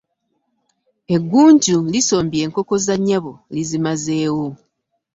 Eggunju 1.15 1.77
lisombye 1.93 2.39
enkoko 2.45 2.73
za 2.85 2.95
nnyabo 2.99 3.33
lizimazeewo. 3.53 4.47